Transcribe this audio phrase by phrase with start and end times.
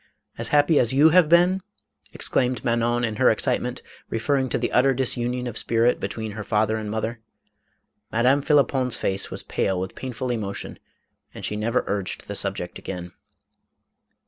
[0.35, 1.61] "As happy as you have been,"
[2.11, 6.31] exclaimed Manon in her ex citement, referring to the utter disunion of spirit be tween
[6.31, 7.19] her father and mother.
[8.11, 10.79] Madame Phlippon's face was pale with painful emotion,
[11.35, 13.11] and she never urged the subject again.